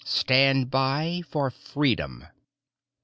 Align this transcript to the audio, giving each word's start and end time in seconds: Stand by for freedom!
Stand 0.03 0.71
by 0.71 1.21
for 1.29 1.51
freedom! 1.51 2.25